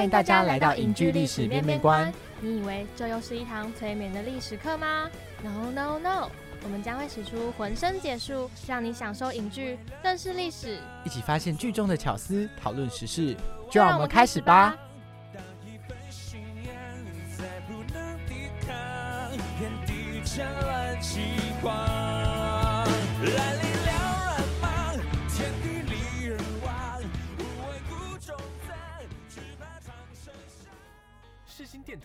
[0.00, 2.10] 欢迎大家来到影剧历史面面观。
[2.40, 5.10] 你以为这又是一堂催眠的历史课吗
[5.42, 6.30] ？No No No！
[6.64, 13.36] 我们将会使出浑身解数，让你享受影剧，认识历史，一起发现剧中的巧思，讨论时事。
[13.70, 14.74] 就让我们开始吧。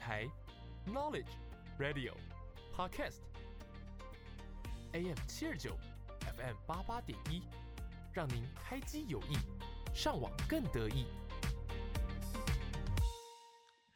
[0.05, 0.29] 台
[0.85, 1.33] ，Knowledge
[1.79, 2.13] Radio
[2.71, 3.21] Podcast
[4.93, 5.75] AM 七二九
[6.19, 7.41] FM 八八点一，
[8.13, 9.35] 让您开机有益，
[9.95, 11.07] 上网更得意。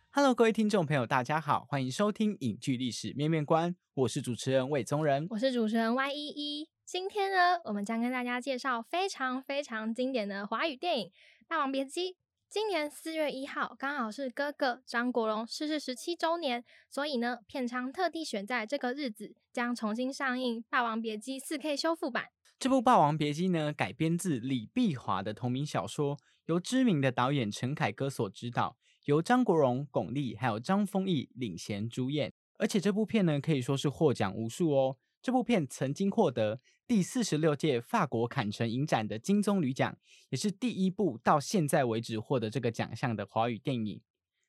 [0.09, 5.27] Hello，各位听众朋友，大家好，欢迎收听影剧历史面面观，我是主持人魏宗仁。
[5.29, 6.69] 我是主持人 Y 一一。
[6.85, 11.07] 今天呢，我们将跟大家介绍非常非常经典的华语电影
[11.47, 12.13] 《霸王别姬》。
[12.51, 22.25] 今年四月一号，刚好是哥哥张国荣逝世十七周年，所以呢，片商特地选在这个日子，将重新上映《霸王别姬》四 K 修复版。
[22.57, 32.33] 这部《霸王别姬》呢，改编自李碧华的同名小说，由知名的导演陈凯歌所执导，由张国荣、巩俐还有张丰毅领衔主演。
[32.57, 34.97] 而且这部片呢，可以说是获奖无数哦。
[35.21, 36.59] 这部片曾经获得
[36.89, 39.95] 第四十六届法国坎城影展的金棕榈奖，
[40.31, 44.01] 也是第一部到现在为止获得这个奖项的华语电影。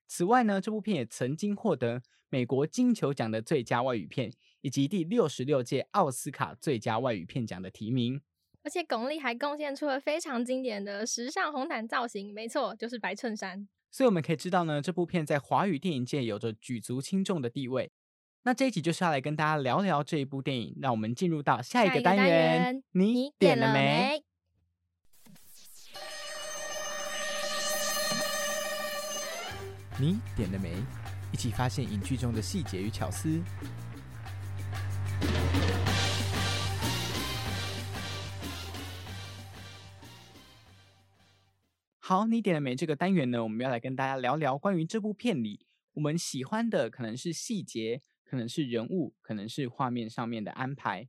[0.09, 8.23] 此外呢，这部片也曾经获得美国金球奖的最佳外语片，以及第六十六届奥斯卡最佳外语片奖的提名。
[8.63, 13.69] 而且巩俐还贡献出了非常经典的时尚红毯造型，没错，就是白衬衫。
[13.91, 17.93] 所以我们可以知道呢，这部片在华语电影界有着举足轻重的地位。
[18.43, 22.83] 那这一集就是要来跟大家聊聊这一部电影，让我们进入到下一个单元。
[22.93, 24.25] 你点了没？？
[29.99, 30.73] 你点了没？
[31.31, 33.43] 一起发现影剧中的细节与巧思。
[41.99, 42.75] 好，你点了没？
[42.75, 51.09] 这个单元呢，我们要来跟大家聊聊关于这部片里我们喜欢的，可能是细节，可能是人物，可能是画面上面的安排。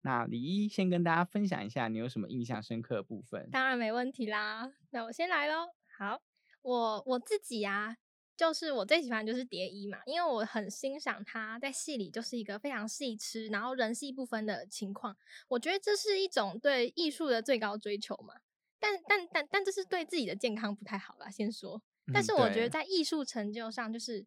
[0.00, 3.50] 那李一先跟大家分享一下，你有什么印象深刻的部分？
[3.50, 4.72] 当然没问题啦。
[4.88, 5.66] 那我先来喽。
[5.98, 6.22] 好，
[6.62, 7.98] 我我自己啊，
[8.34, 15.14] 就是我最喜欢的就是蝶衣嘛，因为我很欣赏他在戏里就是一个非常细吃，然后人戏不分的情况。
[15.48, 18.36] 我觉得这是一种对艺术的最高追求嘛。
[18.80, 21.82] 但但但但这是对自己的健康不太好啦，先说。
[22.10, 24.24] 但嗯是我觉得在艺术成就上，就是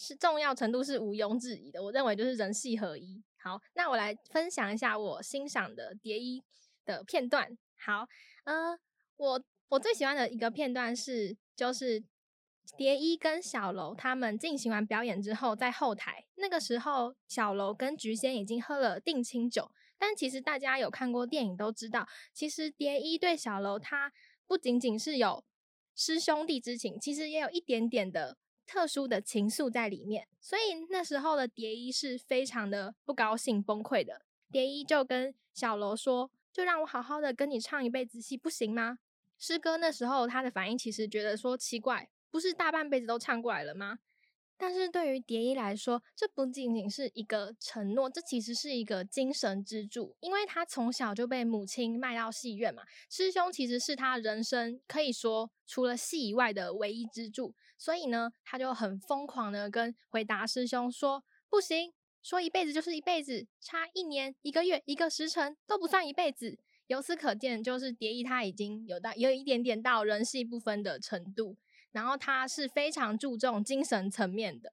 [0.00, 1.82] 是重要程度是毋庸置疑的。
[1.82, 3.20] 我认为就是人戏合一。
[3.36, 6.40] 好，那我来分享一下我欣赏的蝶衣
[6.84, 7.58] 的片段。
[7.76, 8.06] 好，
[8.44, 8.78] 呃，
[9.16, 12.04] 我我最喜欢的一个片段是，就是
[12.76, 19.72] 蝶衣跟小楼他们进行完表演之后，在后台那个时候，小楼跟菊仙已经喝了定情酒。
[19.98, 24.12] 但其实大家有看过电影都知道，其实蝶衣对小楼他
[24.46, 25.44] 不仅仅是有
[25.96, 28.36] 师兄弟之情，其实也有一点点的
[28.68, 30.28] 特殊的情愫在里面。
[30.38, 34.20] 所以那时候的蝶衣是非常的不高兴、崩溃的。
[34.52, 38.98] 蝶衣就跟小楼说：“就让我好好的跟你唱一辈子戏，不行吗？”
[39.38, 43.98] 师哥那时候他的反应其实觉得说奇怪，不是大半辈子都唱过来了吗？
[44.58, 66.58] 但是对于蝶衣来说，这不仅仅是一个承诺，这其实是一个精神支柱，因为他从小就被母亲卖到戏院嘛，师兄其实是他人生可以说除了戏以外的唯一支柱，所以呢，他就很疯狂的跟回答师兄说：“不行，说一辈子就是一辈子，差一年、一个月、一个时辰都不算一辈子。”
[66.88, 71.54] 由此可见，就是蝶衣他已经有到有一点点到人戏不分的程度。
[71.98, 74.72] 然后他是非常注重精神层面的，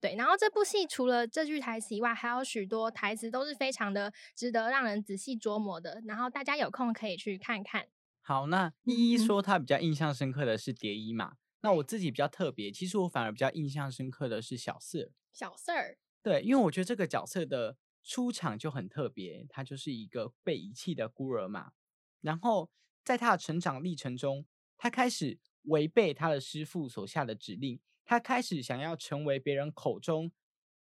[0.00, 0.14] 对。
[0.14, 6.00] 然后这部戏除了这句台词以外，还有许多台词都是非常的值得让人仔细琢磨的。
[6.06, 7.88] 然后大家有空可以去看看。
[8.20, 11.32] 好，那依依嗯说她比较印象深刻的是蝶衣嘛，
[11.62, 15.10] 那我自己比较特别，其实我反而比较印象深刻的是小四儿。
[15.32, 21.72] 小四儿，对，因为我觉得这个角色的出场就很特别，他就是一个被遗弃的孤儿嘛。
[22.20, 22.70] 然后
[23.04, 24.46] 在他的成长历程中，
[24.78, 30.32] 他开始违背他的师傅所下的指令，他开始想要成为别人口中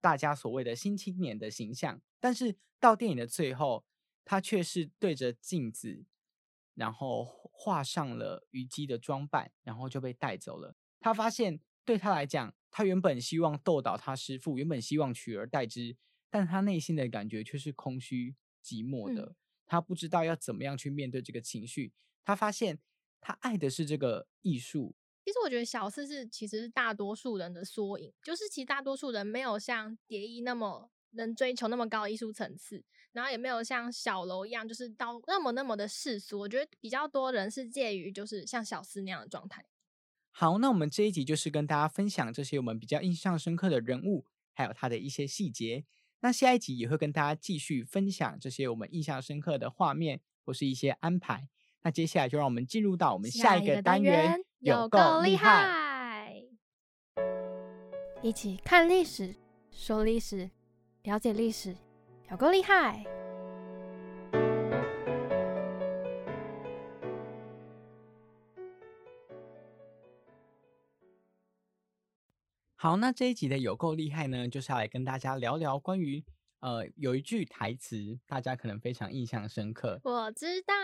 [0.01, 2.01] 大家所谓的新青年的形象。
[2.19, 3.85] 但是到电影的最后，
[4.25, 6.05] 他却是对着镜子，
[6.75, 10.77] 然后画上了虞姬的装扮，然后就被带走了。
[11.01, 15.97] 他发现对他来讲，他原本希望斗倒他师傅，原本希望取而代之，
[16.31, 19.23] 但他内心的感觉却是空虚、寂寞的。
[19.23, 21.95] 嗯他不知道要怎么样去面对这个情绪。
[22.27, 22.79] 他发现
[23.23, 36.41] 他爱的是这个艺术，其实我觉得小四是其实是大多数人的缩影，就是其实大多数人没有像蝶衣那么能追求那么高的艺术层次，然后也没有像小楼一样就是到那么那么的世俗。
[36.41, 39.65] 我觉得比较多人是介于就是像小四那样的状态。
[40.33, 45.85] 好，那我们这一集就是跟大家分享这些我们比较印象深刻的人物，还有他的一些细节。
[46.21, 51.49] 那下一集也会跟大家继续分享这些我们印象深刻的画面或是一些安排。
[51.83, 56.45] 那接下来就让我们进入到我们下一个单元，有够厉害！
[58.23, 59.35] 一起看历史，
[59.73, 60.49] 说历史，
[61.03, 61.77] 了解历史，
[62.31, 63.05] 有够厉害！
[72.77, 76.25] 好，那这一集的有够厉害呢，就是要来跟大家聊聊关于
[76.61, 80.01] 呃有一句台词，大家可能非常印象深刻。
[80.05, 80.75] 我知道，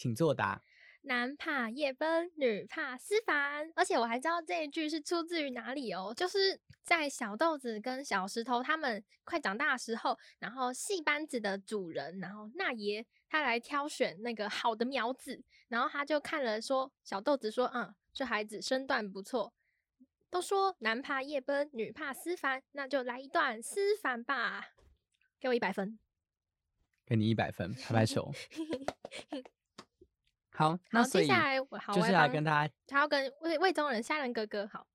[0.00, 0.62] 请作答。
[1.02, 3.70] 男怕夜奔，女怕思凡。
[3.76, 19.52] 而且我还知道这一句是出自于哪里哦，就是在小豆子跟小石头他们快长大的时候，然后戏班子的主人，然后那爷他来挑选那个好的苗子，然后他就看了说，小豆子说，嗯，这孩子身段不错。
[20.30, 24.68] 都说男怕夜奔，女怕思凡，那就来一段思凡吧，
[25.38, 25.98] 给我一百分，
[27.04, 28.32] 给你一百分，拍拍手。
[30.60, 34.86] 好，那接下来我好就是来跟大家，他要跟魏魏中人虾仁哥哥好。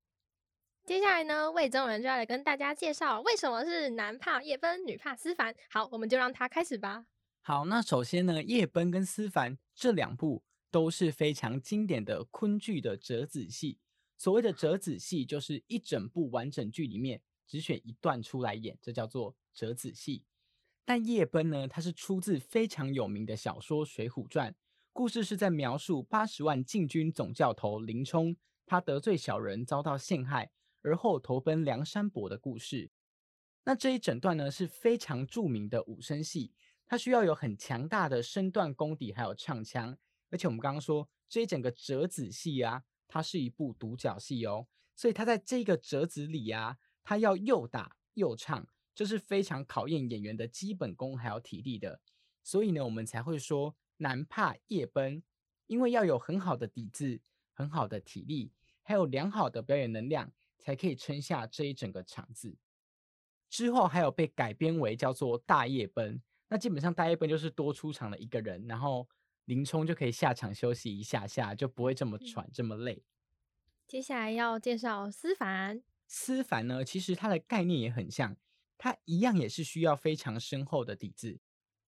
[0.84, 5.52] 接下来呢，魏中人就要来跟大家介绍为什么是男怕叶奔，女怕思凡。
[5.68, 7.04] 好，我们就让他开始吧。
[7.42, 13.80] 好，那首先呢，叶奔跟思凡这两部都是非常经典的昆剧的折子戏。
[14.16, 20.22] 所谓的折子戏，就是一整部完整剧里面只选一段出来演，这叫做折子戏。
[20.84, 24.52] 但叶奔呢，它是出自非常有名的小说《水浒传》，
[24.96, 28.34] 故事是在描述八十万禁军总教头林冲，
[28.64, 30.50] 他得罪小人遭到陷害，
[30.80, 32.90] 而后投奔梁山伯的故事。
[33.64, 36.54] 那这一整段呢是非常著名的武生戏，
[36.86, 39.98] 它需要有很强大的身段功底，还有唱腔。
[40.30, 42.84] 而且我们刚刚说这一整个折子戏啊。
[43.06, 44.66] 它是一部独角戏哦，
[44.96, 52.00] 所以它在这个折子里啊，它要又打又唱，这是非常考验演员的基本功还有体力的。
[52.42, 55.22] 所以呢，我们才会说男怕夜奔，
[55.66, 57.20] 因为要有很好的底子、
[57.52, 58.52] 很好的体力，
[58.82, 62.56] 还有良好的表演能量，才可以撑下这一整个场子。
[63.48, 69.08] 之后还有被改编为叫做大夜奔，那基本上大夜奔就是多出场的一个人，然后。
[69.46, 73.04] 林冲就可以下场休息一下下，就不会这么喘这么累。
[73.86, 75.84] 接下来要介绍思凡。
[76.08, 78.36] 思凡呢，其实它的概念也很像，
[78.76, 81.38] 它一样也是需要非常深厚的底子。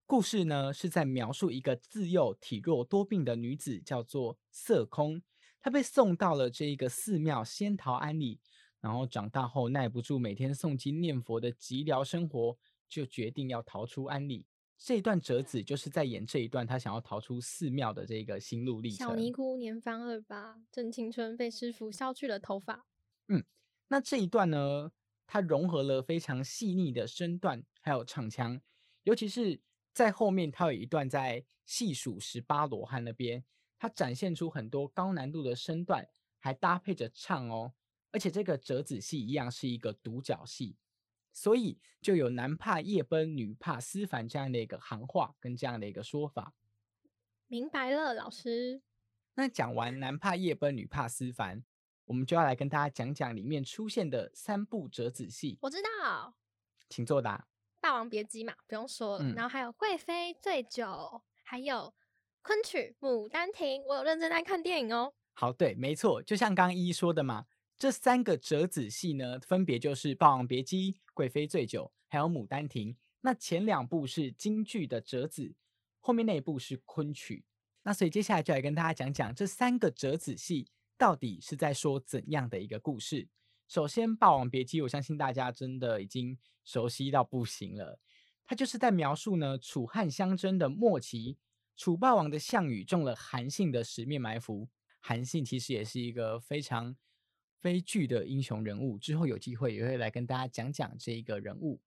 [0.09, 5.21] 故事呢是在描述一个自幼体弱多病的女子，叫做色空。
[5.61, 8.41] 她被送到了这一个寺庙仙桃庵里，
[8.81, 12.57] 然后长大后耐不住每天诵经念佛的寂寥生活，
[12.89, 14.47] 就决定要逃出庵里。
[14.79, 19.09] 这一段折子就是在演这一段她想要逃出寺庙的这个心路历程。
[19.09, 22.87] 小尼姑年方二八，正青春，被师傅削去了头发。
[23.27, 23.45] 嗯，
[23.89, 24.91] 那这一段呢，
[25.27, 28.59] 它融合了非常细腻的身段还有唱腔，
[29.03, 29.61] 尤其是
[29.99, 33.45] 在后面，它有一段在细数十八罗汉那边，
[33.77, 36.09] 它展现出很多高难度的身段，
[36.39, 37.75] 还搭配着唱哦。
[38.13, 40.77] 而且这个折子戏一样是一个独角戏。
[41.33, 46.55] 所以就有男怕夜奔，女怕思凡这样的一个行话跟这样的一个说法。
[47.49, 48.81] 明白了，老师。
[49.35, 51.65] 那讲完男怕夜奔，女怕思凡，
[52.05, 55.59] 我们就要来跟大家讲讲里面出现的三部折子戏。
[55.63, 56.37] 我知道，
[56.89, 57.49] 请作答。
[57.81, 59.33] 霸王别姬嘛，不用说了。
[59.35, 61.95] 然后还有贵妃醉酒，还有
[62.43, 63.83] 昆曲牡丹亭。
[63.85, 65.13] 我有认真在看电影哦。
[65.35, 67.47] 好，对，没错，就像刚一说的嘛。
[67.77, 72.93] 这三个折子戏呢，分别就是《霸王别姬》《贵妃醉酒》还有《牡丹亭》。
[73.21, 75.55] 那前两部是京剧的折子，
[76.01, 77.45] 后面那一部是昆曲。
[77.85, 83.29] 那所以接下来就来跟大家讲讲这三个折子戏到底是在说怎样的一个故事。
[83.69, 88.01] 首先，《霸王别姬》，我相信大家真的已经熟悉到不行了。
[88.45, 91.37] 它就是在描述呢，楚汉相争的末期，
[91.77, 94.69] 楚霸王的项羽中了韩信的十面埋伏。
[95.01, 96.97] 韩信其实也是一个非常。
[97.61, 101.81] 悲剧的英雄人物，之后有机会也会来跟大家讲讲这一个人物。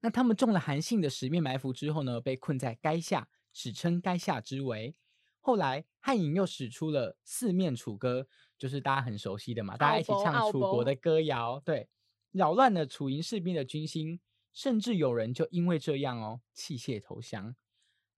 [0.00, 4.94] 那他们中了韩信的十面埋伏之后呢，被困在垓下，史称垓下之围。
[5.44, 11.88] 后来汉影又使出了四面楚歌，就是大家很熟悉的嘛，大家一起唱楚国的歌谣，对，
[12.30, 14.20] 扰乱了楚营士兵的军心，
[14.52, 17.56] 甚至有人就因为这样哦弃械投降。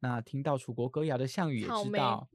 [0.00, 2.28] 那听到楚国歌谣的项羽也知道，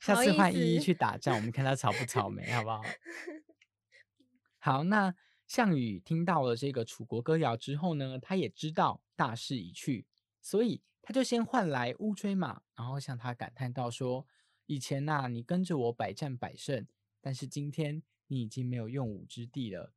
[0.00, 2.80] 下次换依依去打仗，我们看他草不草莓，好不好？
[4.58, 5.14] 好，那
[5.46, 10.06] 项羽听到了这个楚国歌谣之后呢，他也知道大势已去，
[10.44, 14.26] 所以他就先换来乌骓马，然后向他感叹到说
[14.66, 16.86] ：“以前呐、你跟着我百战百胜，
[17.22, 19.94] 但是今天你已经没有用武之地了。”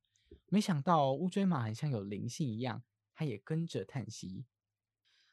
[0.47, 2.81] 没想到乌骓马很像有灵性一样，
[3.13, 4.45] 它也跟着叹息。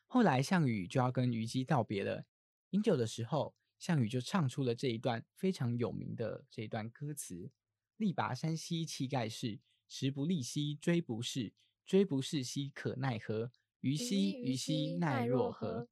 [0.07, 2.27] 后来项羽就要跟虞姬道别了，
[2.71, 7.53] 饮酒的时候，项羽就唱出了这一段非常有名的这一段歌词
[7.99, 11.53] ：“力拔山兮气盖世，时不利兮骓不逝，
[11.87, 13.53] 骓不逝兮可奈何？
[13.85, 15.89] 虞兮虞虞兮兮奈奈若若何何？”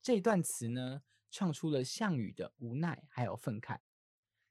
[0.00, 3.80] 这一段词呢，唱出了项羽的无奈还有愤慨。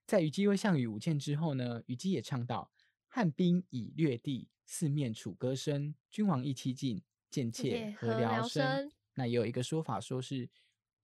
[0.05, 2.69] 在虞姬为项羽舞剑之后呢，虞姬也唱到
[3.07, 5.95] ：“汉兵已略地，四面楚歌声。
[6.09, 10.49] 君王意气尽，贱妾妾何何聊聊生？”生那也有一个说法，说是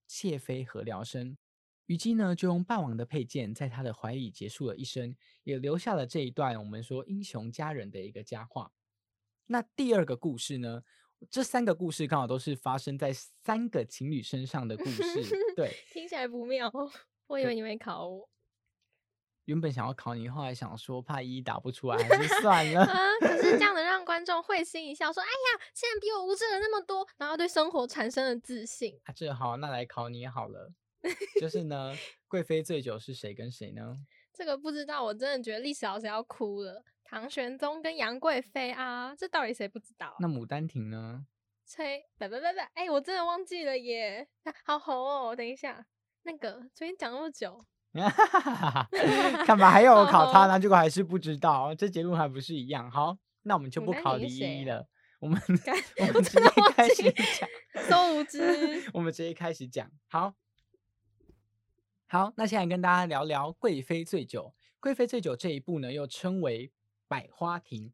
[0.05, 1.37] 妾妃何聊生。
[1.85, 8.73] 虞姬呢，就用霸王的佩剑在他的怀里结束了一生，也留下了这一段我们说英雄佳人的一个佳话。
[9.45, 10.83] 那第二个故事呢，
[11.29, 15.03] 这三个故事刚好都是发生在三个情侣身上的故事。
[15.55, 16.71] 对，听起来不妙。
[17.27, 18.29] 我以为你会考我
[19.45, 22.81] 原本想要考你，后来想说怕一一答不出来，还是算了。
[22.83, 22.97] 啊！
[23.21, 28.99] 可是这样能让观众会心一笑，说：“哎呀，竟然比我无知了那么多！”然后对生活产生了自信。
[29.05, 30.73] 啊，这好，那来考你好了。
[31.39, 31.95] 就是呢，
[32.27, 33.97] 贵妃醉酒是谁跟谁呢？
[34.37, 36.83] 这个不知道，我真的觉得历史老师要哭了。
[37.03, 40.15] 唐玄宗跟杨贵妃啊，这到底谁不知道啊？
[40.19, 41.25] 那牡丹亭呢？
[41.65, 45.35] 崔，不不不不，哎，我真的忘记了耶，啊好红哦！
[45.35, 45.83] 等一下，
[46.21, 47.65] 那个昨天讲那么久
[49.43, 52.91] 看吧，还有我考他好呢，结果还是不知道，这结论还不是一样。
[52.91, 54.87] 好，那我们就不考李丹亭是谁啊依依了，
[55.19, 57.49] 我们 干我我们直接开记始讲。
[57.89, 58.83] 都无知。
[58.93, 59.89] 我们直接开始讲。
[60.09, 60.33] 好，
[62.09, 64.43] 好，那现在跟大家聊聊《贵妃醉酒》。
[64.79, 66.69] 《贵妃醉酒》这一部呢，又称为
[67.05, 67.89] 《百花亭》。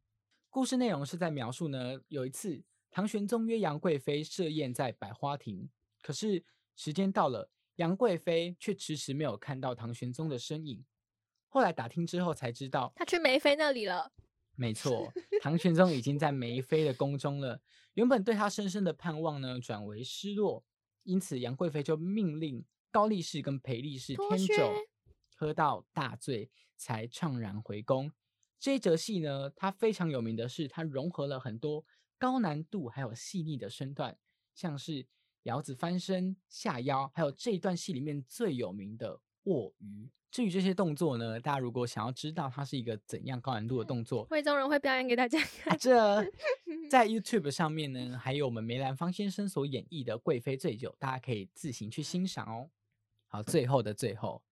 [0.52, 5.68] 故事内容是在描述呢，有一次唐玄宗约杨贵妃设宴在百花亭，
[6.04, 6.44] 可是
[6.76, 10.86] 时间到了，杨贵妃却迟迟没有看到唐玄宗的身影。
[11.50, 14.12] 后来打听之后才知道，他去梅妃那里了，
[14.56, 17.60] 没错， 唐玄宗已经在梅妃的宫中了。
[17.96, 20.64] 原本对他深深的盼望呢，转为失落。
[21.02, 22.64] 因此，杨贵妃就命令
[22.94, 24.72] 高力士跟裴力士脱添酒，
[25.36, 28.12] 喝到大醉，才怅然回宫。
[28.60, 31.84] 这一则戏呢，它非常有名的是，它融合了很多
[32.20, 34.16] 高难度还有细腻的身段，
[34.54, 35.08] 像是
[35.42, 40.12] 摇子翻身、下腰，还有这一段戏里面最有名的卧鱼。
[40.30, 45.78] 至于这些动作呢，大家如果想要知道它是一个怎样高难度的动 作，魏宗仁会表演给大家啊，看。
[45.78, 46.24] 这
[46.90, 52.70] 在 YouTube 上面呢，还有我们梅兰芳先生所演绎的《贵妃醉酒》，大家可以自行去欣赏哦。
[53.34, 54.44] 好，最后的最后，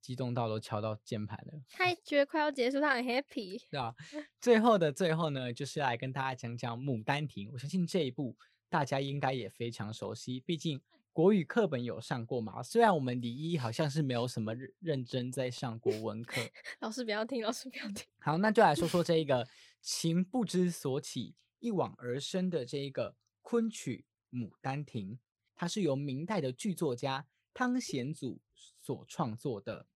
[0.00, 3.60] 激动到都敲到键盘了，他觉得快要结束，他很 happy。
[3.68, 3.92] 对吧？
[4.40, 7.48] 最后的最后呢，就是来跟大家讲讲《牡丹亭》。
[7.52, 8.36] 我相信这一部
[8.68, 10.80] 大家应该也非常熟悉，毕竟
[11.12, 12.62] 国语课本有上过嘛。
[12.62, 16.40] 虽然我们李一好像是没有什么认认真在上国文课，
[16.78, 18.06] 老师不要听，老师不要听。
[18.20, 19.44] 好，那就来说说这一个
[19.80, 24.04] 情不知所起，一往而深的这一个昆曲
[24.38, 25.14] 《牡丹亭》，
[25.56, 28.40] 它是由明代的剧作家汤显祖
[28.80, 29.86] 所创作的。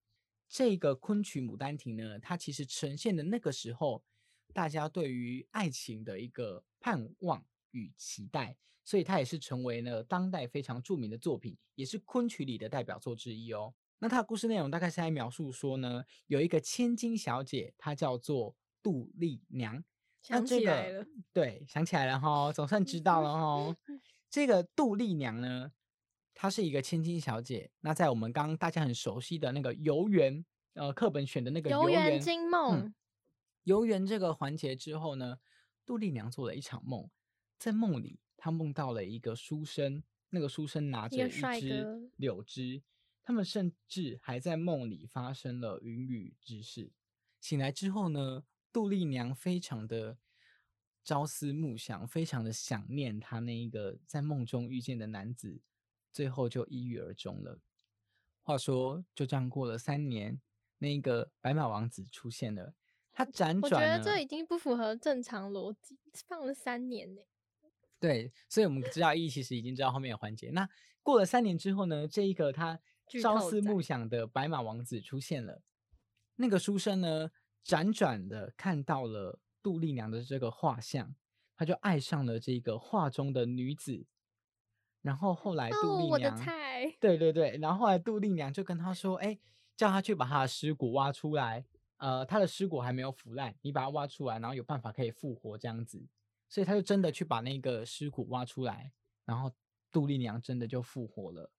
[0.48, 4.02] 这个昆曲《牡丹亭》呢，它其实呈现的那个时候
[4.54, 13.74] 大家对于爱情的一个盼望与期待，所以它也是成为了当代非常著名的作品，也是昆曲里的代表作之一哦。
[13.98, 19.84] 那它的故事内容大概是在描述说呢，有一个千金小姐，她叫做杜丽娘。
[20.28, 23.76] 那想这个起来了，对，想起来了哈，总算知道了哈。
[24.30, 25.72] 这个杜丽娘呢，
[26.40, 27.68] 她是一个千金小姐。
[27.80, 32.94] 那在我们刚刚大家很熟悉的那个游园，呃，课本选的那个游园园惊梦，
[33.64, 35.40] 游园这个环节之后呢，
[35.84, 37.10] 杜丽娘做了一场梦，
[37.58, 42.84] 在梦里她梦到了一个书生，那个书生拿着一支柳枝，
[43.24, 46.92] 他们甚至还在梦里发生了云雨之事。
[47.40, 50.16] 醒来之后呢，杜丽娘非常的
[51.02, 55.60] 朝思暮想，非常的想念她那一个在梦中遇见的男子，
[56.18, 57.60] 最后就抑郁而终了。
[58.42, 60.40] 话说，就这样过了三年，
[60.78, 62.74] 那个白马王子出现了，
[63.12, 65.96] 他辗转我觉，得这已经不符合正常逻辑，
[66.26, 67.22] 放了三年呢。
[68.00, 70.50] 对，所以我们知道一其实已经知道后面的环节。
[70.50, 70.68] 那
[71.04, 72.80] 过了三年之后呢，这一个他
[73.22, 75.62] 朝思暮想的白马王子出现了。
[76.34, 77.30] 那个书生呢，
[77.64, 81.14] 辗转的看到了杜丽娘的这个画像，
[81.54, 84.04] 他就爱上了这个画中的女子。
[85.08, 89.38] 然后后来杜哦，我的丽娘，菜，对对对，然后后来杜丽娘就跟他说，哎，
[89.74, 91.64] 叫他去把他的尸骨挖出来，
[91.96, 96.06] 呃，他的尸骨还没有腐烂，你把它挖出来，然后有办法可以复活这样子，
[96.46, 98.92] 所以他就真的去把那个尸骨挖出来，
[99.24, 99.50] 然后
[99.90, 101.50] 杜丽娘真的就复活了。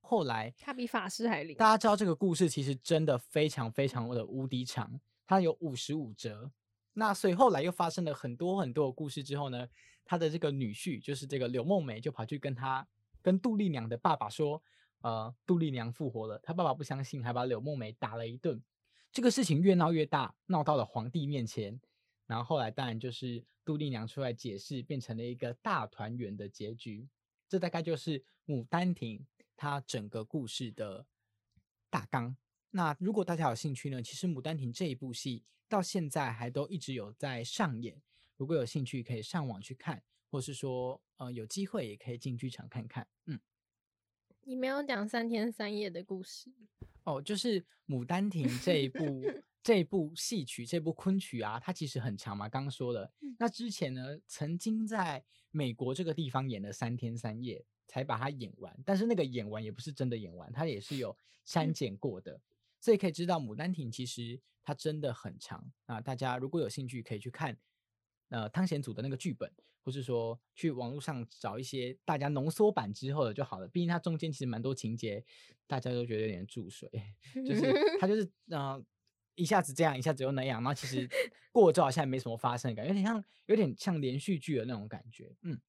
[0.00, 1.54] 后来他比法师还灵。
[1.58, 6.50] 大家知道这个故事其实真的非常非常的无敌长，它有五十五折。
[6.94, 9.68] 那所以后来又发生了很多很多的故事之后呢，
[10.06, 12.86] 他的这个女婿就是这个柳梦梅就跑去跟他
[13.20, 14.62] 跟杜丽娘的爸爸说，
[15.00, 16.38] 呃，杜丽娘复活了。
[16.38, 18.62] 他爸爸不相信，还把柳梦梅打了一顿。
[19.12, 21.80] 这个事情越闹越大，闹到了皇帝面前。
[22.26, 27.08] 然后后来当然就是杜丽娘出来解释，变成了一个大团圆的结局。
[27.48, 29.18] 这大概就是《牡丹亭》
[29.56, 31.06] 它整个故事的
[31.88, 32.36] 大纲。
[32.70, 38.00] 那如果大家有兴趣呢，其实《牡丹亭》这一部戏到现在还都一直有在上演。
[38.36, 43.06] 如果有兴趣，可以上网去看，或是说呃有机会也可以进剧场看看。
[43.26, 43.40] 嗯，
[44.42, 46.52] 你没有讲三天三夜的故事，
[47.04, 49.24] 哦，就是《牡丹亭》这一部
[49.62, 52.48] 这一部戏曲，这部昆曲啊，它其实很长嘛。
[52.48, 58.76] 刚刚说了，那之前呢，曾经在美国这个地方演了三天三夜，才把它演完。
[58.84, 62.40] 但是那个演完也不是真的演完，它也是有删减过的。
[62.78, 66.00] 所以可以知道，《牡丹亭》其实它真的很长啊。
[66.00, 67.58] 大家如果有兴趣，可以去看
[68.28, 69.50] 呃汤显祖的那个剧本，
[69.82, 73.68] 或是说去网络上找一些大家浓缩版之后的就好了。
[73.68, 75.24] 毕竟它中间其实蛮多情节，
[75.66, 76.90] 大家都觉得有点注水，
[77.46, 78.82] 就是它就是呃
[79.34, 81.08] 一下子这样，一下子又那样，然后其实
[81.52, 85.36] 过了之后好像也没什么发生的感觉，有点像有点像连续剧的那种感觉。
[85.42, 85.60] 嗯，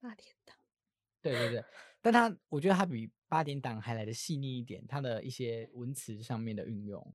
[0.00, 0.56] 八点档。
[1.22, 1.64] 对对对，
[2.00, 7.14] 但它我觉得它比八点档还来的细腻一点，它的一些文词上面的运用，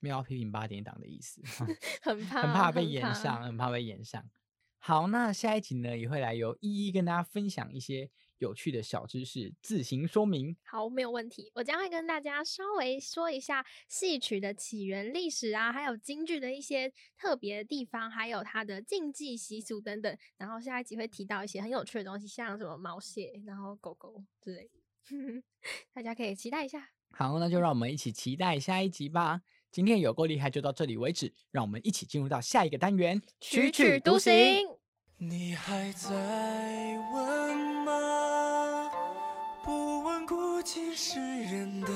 [0.00, 1.40] 没有要批评八点档的意思，
[2.02, 4.28] 很怕，很怕被很怕延上，很怕被延上。
[4.80, 10.56] 好，那下一集呢也会来由一一跟大家分享一些有趣的小知识，自行说明。
[10.62, 11.50] 好，没有问题。
[11.56, 20.16] 我将会跟大家稍微说一下戏曲的起源、历史啊，还有京剧的一些特别的地方，还有它的禁忌习俗等等。
[20.36, 25.42] 然后下一集会提到一些很有趣的东西，像什么毛蟹，然后狗狗之类的，
[25.92, 26.88] 大家可以期待一下。
[27.10, 29.42] 好，那就让我们一起期待下一集吧。
[29.70, 34.32] 今天有够厉害就到这里为止，让我们一起进入到下一个单元，曲曲独行。
[35.18, 36.08] 你还在
[37.12, 38.90] 问吗？
[39.64, 41.88] 不问过尽世人的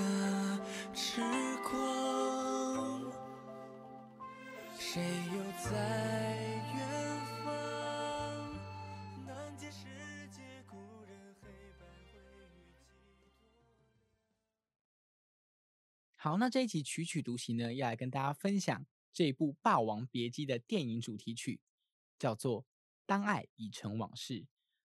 [0.93, 1.23] 痴
[1.65, 3.11] 狂，
[4.79, 5.01] 谁
[5.35, 6.12] 又在
[16.25, 21.61] 好，那这一集曲曲独行呢，要来跟大家分享这一部《霸王别姬》的电影主题曲，
[22.17, 22.63] 叫做
[23.05, 24.35] 《当爱已成往事》。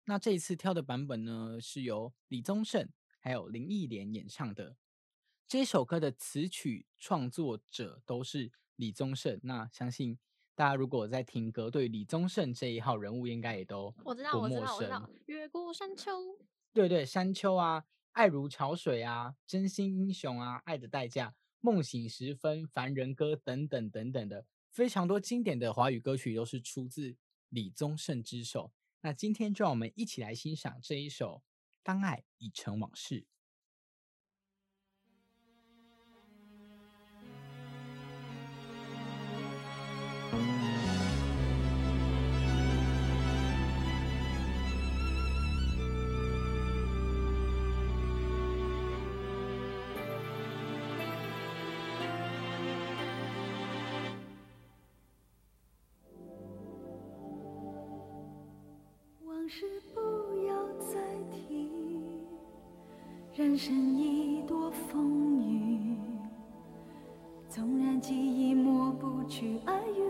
[0.06, 2.88] 那这一次挑的版本呢，是由李宗盛
[3.19, 4.78] 还有林忆莲演唱的。
[5.45, 9.38] 这首歌的词曲创作者都是李宗盛。
[9.43, 10.17] 那相信
[10.56, 15.19] 大家如果在听歌，对李宗盛这一号人物应该也都我知道，我知道，陌我知道生。。
[15.26, 16.39] 越过山丘，
[16.71, 17.84] 对对，山丘啊，
[18.15, 27.17] 爱如潮水啊，真心英雄啊，爱的代价，梦醒时分，凡人歌等等等等的，非常多经典的华语歌曲都是出自
[27.49, 28.71] 李宗盛之手。
[29.01, 31.39] 那今天就让我们一起来欣赏这一首
[31.84, 33.21] 《当爱已成往事》。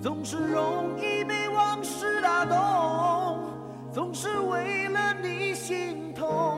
[0.00, 3.40] 总是容易被往事打动，
[3.92, 6.57] 总是为了你心痛。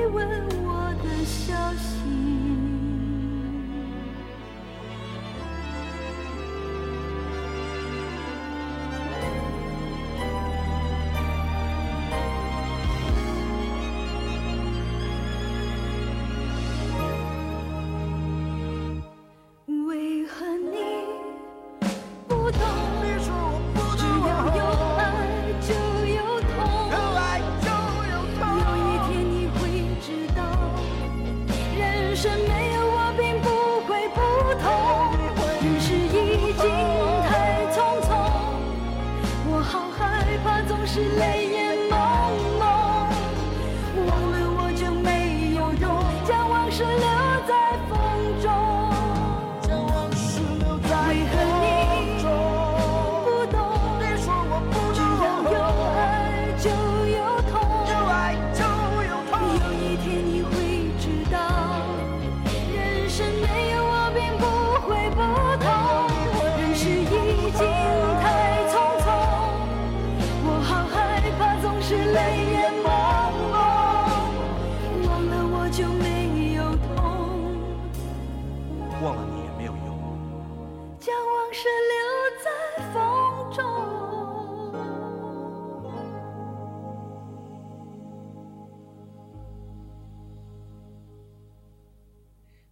[40.85, 42.20] 是泪眼朦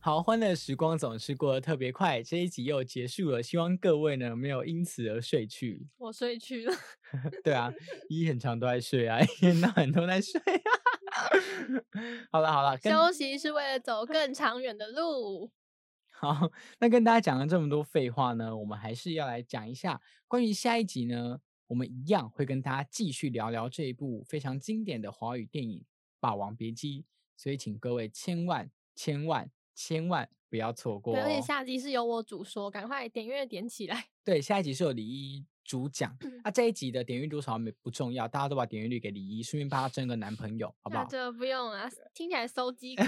[0.10, 5.88] 好，欢乐的时光总是过得特别快，这一集又结束了，希望各位呢没有因此而睡去。
[6.00, 6.74] 我睡去了。
[7.46, 7.72] 对啊，
[8.10, 10.72] 一很长都在睡啊，一天到晚都在睡啊。
[12.32, 15.52] 好 了好了，休息是为了走更长远的路。
[16.10, 25.82] 好，那跟大家讲了这么多废话呢，我们还是要来讲一下关于下一集呢，我们一样会跟大家继续聊聊这一部非常经典的华语电影
[26.20, 27.02] 《霸王别姬》，
[27.38, 31.16] 所以请各位千万千万千万不要错过。
[31.16, 34.08] 而且下集是由我主说，赶快点阅点起来。
[34.26, 36.14] 对，下一集是由李一主讲，
[36.44, 41.04] 那、这一集的点阅多少没不重要，大家都把点阅率给李一，顺便帮他争个男朋友，好不好？
[41.04, 43.04] 那这不用啊，听起来搜饥渴，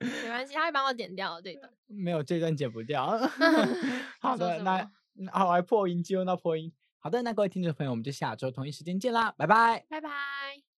[0.00, 1.72] 没关系，他会帮我剪掉这段。
[1.86, 3.16] 没有这段剪不掉。
[4.18, 4.90] 好的，那
[5.30, 6.72] 好，来破音，就用到破音。
[6.98, 9.86] 好的，那各位听众朋友，我们就下周同一时间见啦，拜拜。
[9.88, 10.71] 拜拜。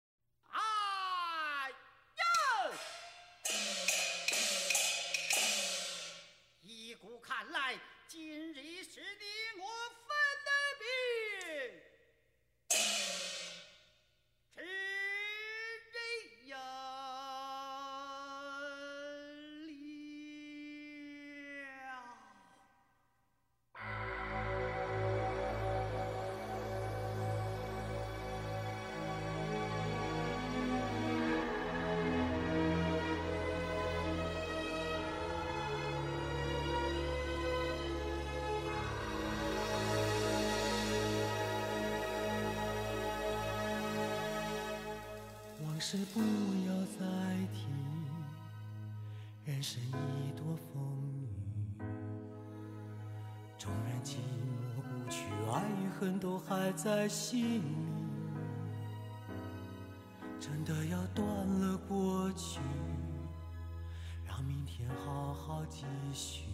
[45.86, 46.18] 事不
[46.66, 47.04] 要再
[47.52, 47.66] 提，
[49.44, 50.82] 人生已多风
[51.20, 51.28] 雨。
[53.58, 57.60] 纵然记忆抹不去，爱与恨都还在心里。
[60.40, 61.26] 真的要断
[61.60, 62.60] 了过去，
[64.26, 66.46] 让明天好好继续，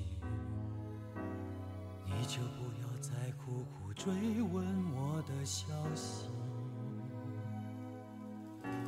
[2.05, 4.12] 你就不要再苦苦追
[4.43, 6.27] 问我的消息。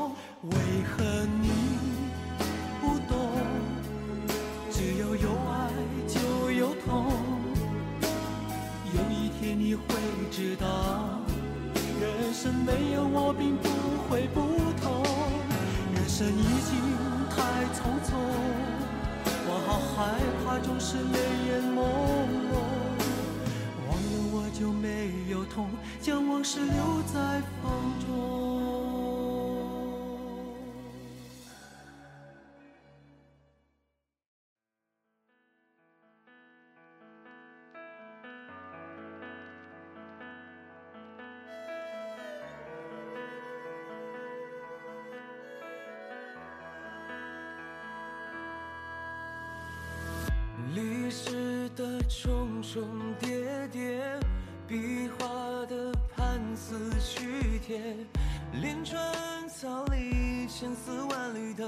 [20.83, 22.57] 是泪眼朦胧。
[23.87, 25.69] 忘了我就没有痛，
[26.01, 26.90] 将往事留
[51.81, 52.83] 的重重
[53.19, 53.99] 叠叠，
[54.67, 57.81] 笔画的盘丝虚贴，
[58.61, 59.03] 连川
[59.49, 61.67] 草里千丝万缕的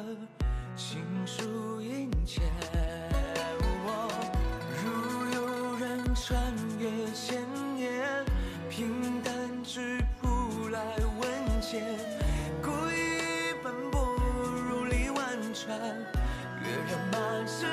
[0.76, 2.44] 情书殷切。
[3.86, 4.08] 我
[4.84, 4.86] 如
[5.34, 7.42] 有人穿越千
[7.76, 8.24] 年，
[8.70, 10.80] 平淡质朴来
[11.20, 11.82] 问切，
[12.62, 14.16] 故意奔波
[14.70, 15.76] 如历万川，
[16.62, 17.66] 跃然满世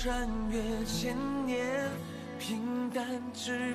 [0.00, 1.90] 穿越千年，
[2.38, 3.67] 平淡只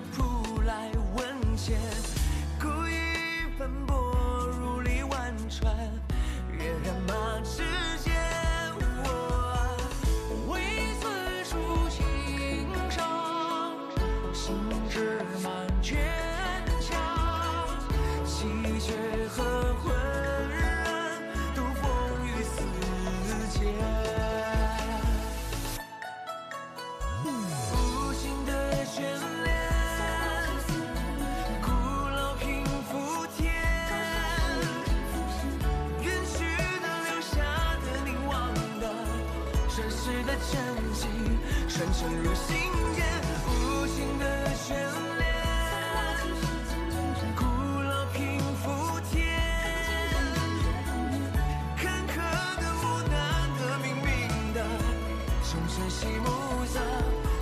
[55.84, 56.80] 众山西暮色，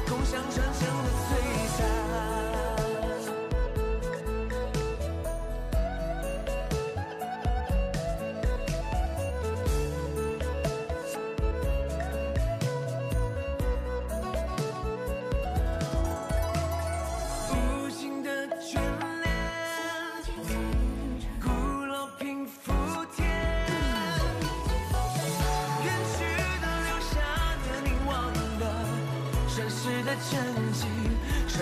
[0.09, 1.00] 共享传承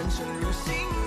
[0.10, 0.98] 沉入心，